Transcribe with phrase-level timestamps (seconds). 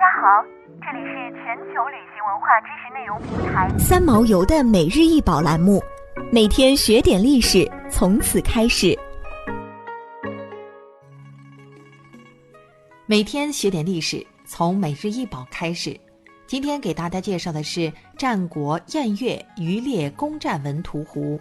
[0.00, 0.42] 大家好，
[0.80, 5.78] 这里是全球旅行文化知识内容平台三毛游的每日一宝栏目，
[6.32, 8.98] 每天学点历史，从此开始。
[13.04, 15.94] 每天学点历史，从每日一宝开始。
[16.46, 21.38] 今天给大家介绍的是战国燕越渔猎攻战文图壶，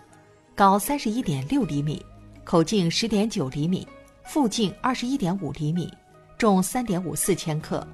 [0.54, 2.06] 高三十一点六厘米，
[2.44, 3.88] 口径十点九厘米，
[4.26, 5.90] 腹径二十一点五厘米，
[6.38, 7.88] 重三点五四千克。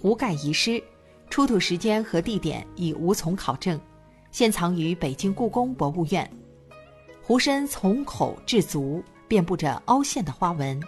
[0.00, 0.80] 壶盖遗失，
[1.28, 3.80] 出土时间和地点已无从考证，
[4.30, 6.30] 现藏于北京故宫博物院。
[7.20, 10.80] 壶身从口至足遍布着凹陷的花纹，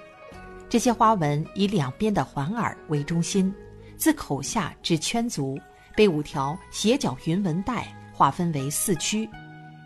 [0.68, 3.52] 这些花纹以两边的环耳为中心，
[3.96, 5.58] 自口下至圈足，
[5.96, 9.28] 被五条斜角云纹带划分为四区。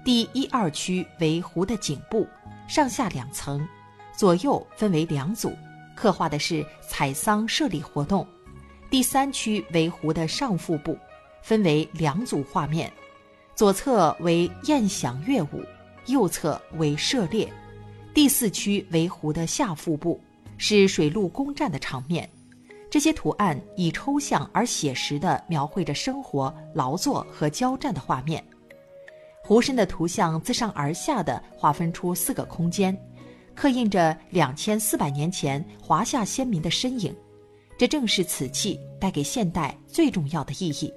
[0.04, 2.28] 第一二区为壶的颈部，
[2.68, 3.66] 上下两层，
[4.14, 5.50] 左右分为两组，
[5.96, 8.28] 刻画的是采桑设礼活动。
[8.94, 10.96] 第三区为壶的上腹部，
[11.42, 12.92] 分为两组画面，
[13.56, 15.64] 左侧为宴享乐舞，
[16.06, 17.52] 右侧为射猎。
[18.14, 20.20] 第四区为壶的下腹部，
[20.58, 22.30] 是水陆攻战的场面。
[22.88, 28.44] 这些图案以抽象而写实地描绘着生活、劳作和交战的画面。
[29.42, 32.96] 壶身的图像自上而下地划分出四个空间，
[33.56, 37.12] 刻印着两千四百年前华夏先民的身影。
[37.76, 40.92] 这正是瓷器带给现代最重要的意义。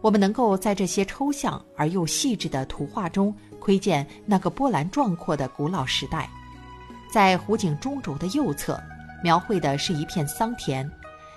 [0.00, 6.30] 我们能够在这些抽象而又细致的图画中窥见那个波澜壮阔的古老时代。
[7.10, 8.80] 在湖景中轴的右侧，
[9.22, 10.88] 描绘的是一片桑田，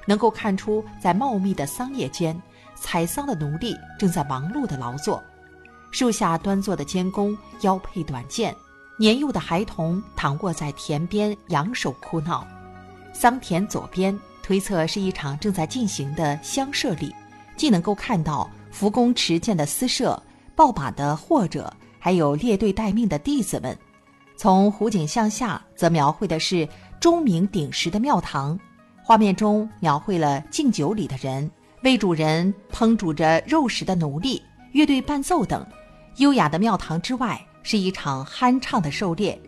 [0.05, 2.39] 能够看出在茂密的桑叶间，
[2.75, 5.23] 采桑的奴隶正在忙碌的劳作。
[5.89, 8.55] 树下端坐的监工腰佩短剑，
[8.99, 12.45] 年幼的孩童躺卧在田边仰首哭闹。
[13.13, 14.19] 桑田左边。
[14.49, 17.13] 推测是一场正在进行的相射礼，
[17.55, 20.19] 既能够看到扶弓持剑的司射、
[20.55, 23.77] 抱马的或者，还有列队待命的弟子们。
[24.35, 26.67] 从湖景向下，则描绘的是
[26.99, 28.59] 钟鸣鼎食的庙堂，
[29.03, 31.47] 画面中描绘了敬酒礼的人、
[31.83, 35.63] 为主人烹煮着肉食的奴隶、乐队伴奏等。
[36.15, 39.39] 优雅的庙堂之外，是一场酣畅的狩猎，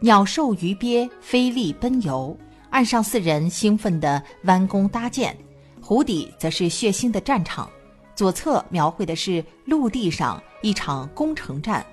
[0.00, 2.36] 鸟兽鱼鳖飞立奔游。
[2.74, 5.36] 岸上四人兴奋地弯弓搭箭，
[5.80, 7.70] 湖底则是血腥的战场。
[8.16, 11.86] 左侧描绘的是陆地上一场攻城战，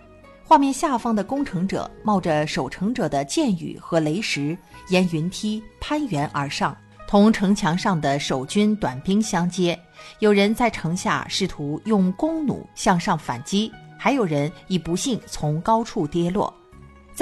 [0.43, 4.57] 画面下方的攻城者冒着守城者的箭雨和雷石，
[4.89, 6.75] 沿云梯攀援而上，
[7.07, 9.79] 同城墙上的守军短兵相接。
[10.17, 16.51] 有人在城下试图用弓弩向上反击，还有人已不幸从高处跌落。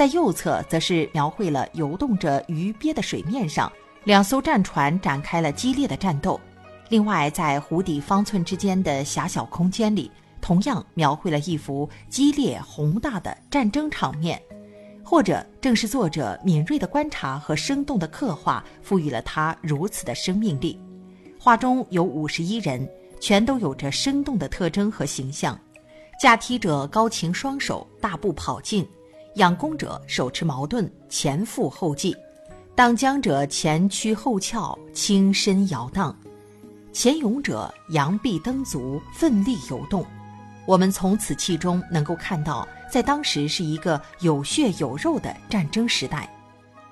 [0.00, 3.70] 在右侧，则是描绘了游动着鱼鳖的水面上，
[4.04, 6.40] 两艘战船展开了激烈的战斗。
[6.88, 14.40] 另外，在湖底方寸之间的狭小空间里，同样描绘了一幅激烈宏大的战争场面。
[15.04, 20.80] 或者，正是作者敏锐的观察和生动的刻画，赋予了它如此的生命力。
[21.38, 22.88] 画中有五十一人，
[23.20, 25.60] 全都有着生动的特征和形象。
[26.18, 28.88] 驾梯者高擎双手，大步跑进。
[29.34, 32.12] 仰弓者手持矛盾，前赴后继；
[32.74, 36.12] 荡江者前屈后翘，轻身摇荡；
[36.92, 40.04] 前勇者扬臂蹬足，奋力游动。
[40.66, 46.28] 我们从此器中能够看到，在当时是一个有血有肉的战争时代。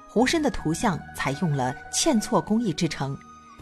[0.09, 3.16] 壶身的图像采用了嵌错工艺制成。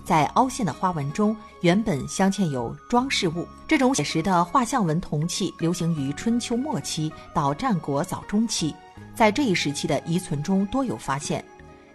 [0.06, 3.44] 在凹陷的花纹中，原本镶嵌有装饰物。
[3.66, 8.72] 这种写实的画像纹铜器流行于春秋末期到战国早中期，
[9.16, 11.44] 在这一时期的遗存中多有发现。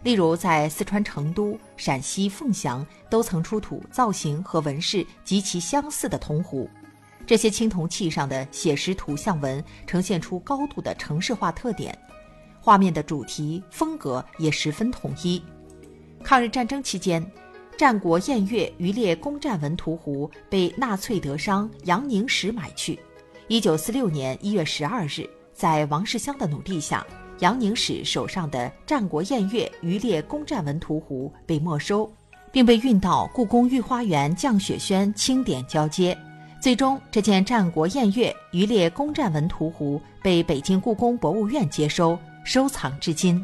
[0.03, 6.69] 例如，在四川成都、陕西凤翔都曾出土造型和纹饰极其相似的铜壶。
[7.25, 11.97] 这些青铜器上的写实图像纹呈现出高度的城市化特点，
[12.59, 15.41] 画面的主题风格也十分统一。
[16.21, 17.25] 抗日战争期间。
[17.77, 22.99] 战国偃月渔猎攻战文图壶被纳粹德商杨宁石买去。
[23.47, 27.05] 一九四六年一月十二日，在王世襄的努力下，
[27.39, 32.09] 杨宁史手上的战国偃月渔猎攻战文图壶被没收，
[32.51, 36.17] 并被运到故宫御花园降雪轩清点交接。
[36.61, 43.43] 最终，这件战国偃月渔猎攻战文图壶被北京故宫博物院接收，收藏至今。